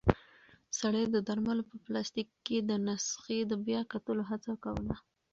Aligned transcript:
سړی 0.79 1.03
د 1.09 1.15
درملو 1.27 1.63
په 1.71 1.75
پلاستیک 1.85 2.29
کې 2.45 2.57
د 2.69 2.71
نسخې 2.87 3.39
د 3.45 3.53
بیا 3.65 3.81
کتلو 3.93 4.23
هڅه 4.29 4.51
کوله. 4.63 4.95